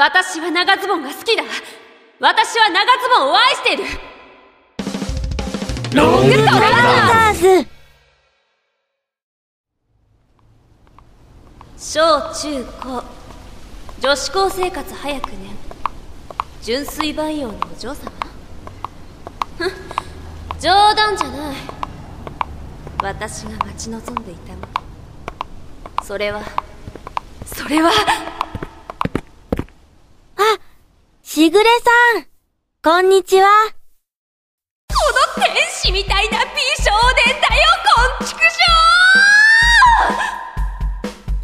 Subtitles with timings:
[0.00, 1.42] 私は長ズボンが好きだ。
[2.20, 3.84] 私は長ズボンを愛している。
[5.94, 7.68] ロングトラザーズ。
[11.76, 13.04] 小中高。
[14.00, 15.54] 女子高生活早9年
[16.62, 18.10] 純粋培養のお嬢様？
[20.58, 21.56] 冗談じゃない。
[23.02, 24.66] 私が待ち望んでいたもの。
[26.02, 26.40] それは
[27.44, 27.90] それは。
[31.32, 32.24] しぐれさん
[32.82, 33.46] こんにちは。
[34.88, 34.96] こ
[35.38, 36.46] の天使みたいな美
[36.82, 36.90] 少
[37.24, 37.62] 年だよ
[38.18, 38.40] こんちく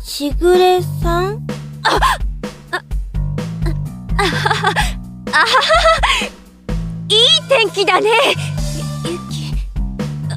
[0.01, 1.35] ししぐれさん。
[1.35, 1.39] ょう
[7.09, 8.11] いい天気だね。
[9.05, 9.55] ゆゆき。
[10.33, 10.35] あ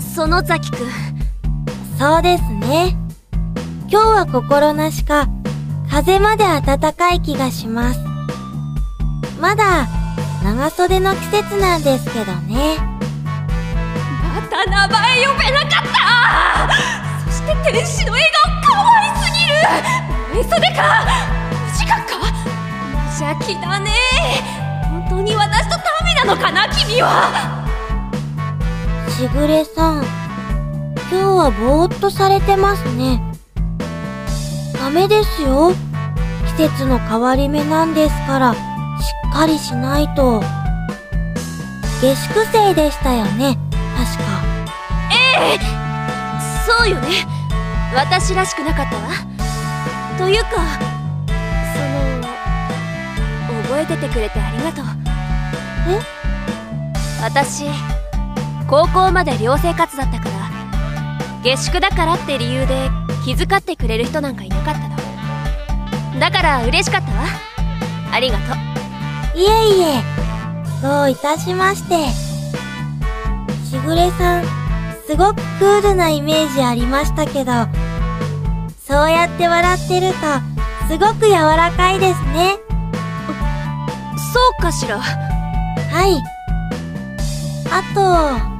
[0.00, 0.88] 園崎くん。
[1.98, 2.96] そうですね。
[3.90, 5.28] 今日は心なしか、
[5.90, 8.00] 風まで暖かい気がします。
[9.40, 9.86] まだ、
[10.44, 12.78] 長袖の季節なんですけどね。
[14.34, 18.26] また名前呼べなかったそして天使の笑
[18.62, 19.52] 顔可愛すぎる
[20.34, 20.82] 前袖か
[21.50, 22.18] 無自覚か
[22.92, 23.90] 無邪気だね
[24.90, 27.64] 本当に私とタメなのかな君は
[29.08, 30.04] しぐれさん、
[31.10, 33.35] 今日はぼーっとされてますね。
[34.86, 35.72] ダメですよ。
[36.56, 38.58] 季節の変わり目なんですから、し
[39.30, 40.40] っかりしないと。
[42.00, 43.58] 下宿生でしたよね、
[43.96, 44.24] 確か。
[45.10, 45.58] ええ
[46.64, 47.08] そうよね
[47.96, 49.08] 私らしくなかったわ
[50.18, 50.50] というか
[51.74, 51.80] そ
[53.50, 54.84] の覚えててくれてありがとう
[55.88, 55.98] え？
[57.20, 57.64] 私
[58.68, 60.30] 高校まで寮生活だったから
[61.42, 62.88] 下宿だからって理由で
[63.26, 64.88] 気遣ってくれる人なんかいなかった
[66.14, 67.24] のだから嬉しかったわ
[68.12, 68.44] ありがと
[69.34, 70.02] ういえいえ、
[70.80, 72.08] どういたしまして。
[73.68, 74.44] しぐれさん、
[75.06, 77.52] すごくクールなイメージありましたけど、
[78.78, 80.16] そうやって笑ってると、
[80.88, 82.56] すごく柔らかいですね。
[84.32, 86.22] そうかしらはい。
[87.70, 88.56] あと、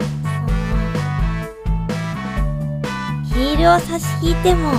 [3.37, 4.73] その、ヒールを差し引いても、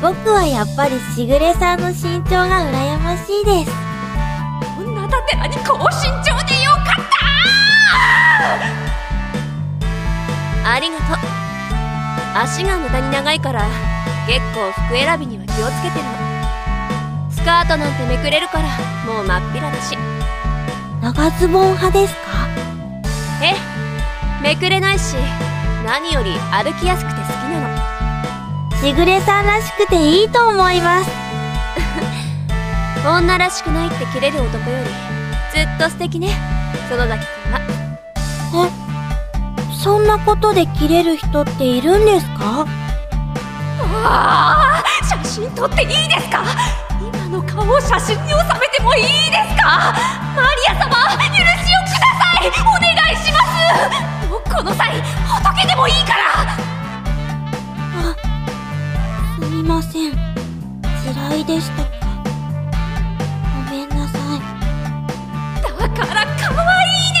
[0.00, 3.72] 僕はやっぱりしぐれさんの身長が羨ましいです。
[4.76, 5.90] こんなだてらに高身
[6.24, 6.94] 長でよかっ
[10.64, 11.16] たありがとう。
[12.36, 13.66] 足が無駄に長いから
[14.28, 16.10] 結構服選びには気をつけてるの
[17.32, 18.68] スカートなんてめくれるから
[19.04, 19.98] もう真っ平だし。
[21.02, 22.20] 長ズボン派ですか？
[23.42, 23.54] え
[24.42, 25.16] めくれないし
[25.84, 27.24] 何より歩きやすくて
[28.80, 31.10] しぐれさんらしくていいと思います。
[33.06, 34.84] 女らしくないってキレる男より
[35.54, 36.28] ずっと素敵ね。
[36.90, 37.60] 園崎君は。
[38.66, 38.70] え、
[39.82, 42.66] そんなことで切れる人っているんですか？
[44.04, 46.44] ああ写真撮っていいですか？
[47.00, 49.94] 今の顔を写真に収めてもいいですか？
[50.36, 52.46] マリア様許しをください。
[52.46, 53.38] お願いしま
[54.22, 54.28] す。
[54.28, 56.67] もうこの際仏でもいいから
[61.40, 61.90] いでしたか。
[63.66, 64.40] ごめんなさい。
[65.62, 67.18] だから可愛いね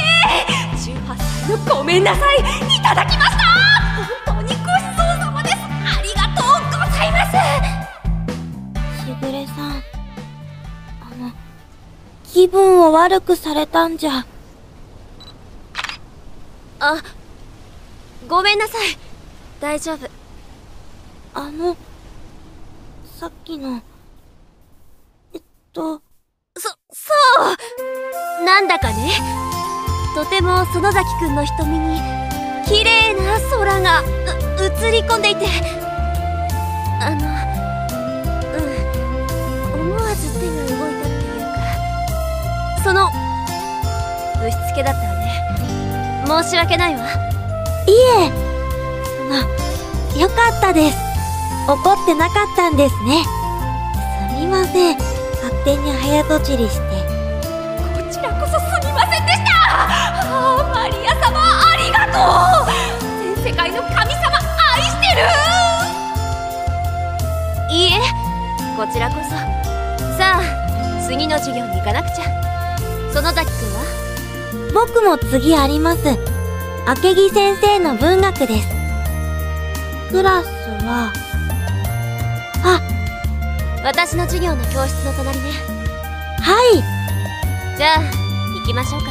[0.74, 2.42] 18歳のごめんなさいい
[2.82, 3.44] ただきました
[4.32, 9.70] 本当にごちそうさまですありがとうございますしぐれさん。
[9.70, 11.32] あの、
[12.24, 14.26] 気分を悪くされたんじゃ。
[16.80, 17.02] あ
[18.28, 18.96] ごめんなさい
[19.60, 20.08] 大丈夫
[21.34, 21.76] あの、
[23.18, 23.82] さっきの、
[25.78, 26.02] と、
[26.56, 27.14] そ、そ
[28.40, 29.12] うなんだかね、
[30.16, 32.00] とても園崎くんの瞳に、
[32.66, 34.04] 綺麗な空が、う、
[34.64, 35.46] 映り込んでいて、
[37.00, 37.16] あの、
[39.76, 43.08] うん、思わず手が動いたっていうか、その、
[44.42, 46.42] ぶしつけだったわね。
[46.42, 47.06] 申し訳ないわ。
[47.86, 48.32] いえ、
[49.16, 50.98] その、よかったです。
[51.68, 53.22] 怒ってなかったんですね。
[54.30, 55.17] すみません。
[55.58, 56.80] 勝手に早とちりして。
[56.80, 59.50] こちらこそすみませんでした。
[59.50, 60.24] あ
[60.60, 62.18] あマリア様ありがと
[62.64, 62.72] う。
[63.36, 64.38] 全世界の神様
[64.74, 65.22] 愛してる。
[67.70, 67.96] いいえ
[68.76, 69.30] こちらこそ。
[70.16, 70.42] さあ
[71.06, 72.24] 次の授業に行かなくちゃ。
[73.12, 73.82] 園崎くんは？
[74.74, 76.04] 僕も次あります。
[76.86, 78.68] 明木先生の文学です。
[80.10, 80.46] クラス
[80.86, 81.12] は、
[82.64, 82.80] あ、
[83.84, 85.50] 私の授業の教室の隣ね。
[86.40, 86.82] はい。
[87.76, 89.06] じゃあ行きましょうか。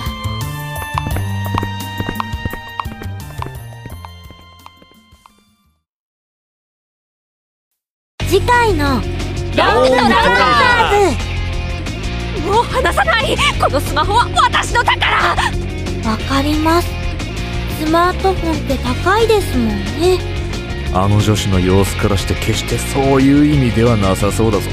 [8.28, 9.02] 次回のも
[12.62, 13.36] う離さない。
[13.60, 15.36] このスマホは私の宝わ
[16.30, 16.88] かります。
[17.80, 19.68] スマートフォンって高いですもん
[20.00, 20.37] ね
[20.94, 24.70] あの女子の様子からして決してそういう意味ではなさそうだぞ。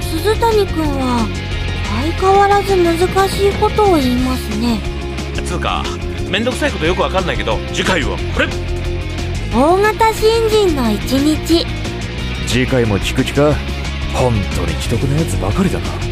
[0.00, 1.26] 鈴谷くんは
[2.00, 4.80] 相変わらず難しいことを言いますね。
[5.44, 5.84] つうか
[6.28, 8.48] めんどくさいことよくわかんないけど次回はこれ。
[9.54, 11.66] 大型新人の一日。
[12.46, 13.54] 次回も聞く気か？
[14.14, 16.11] 本当に既得なやつばかりだな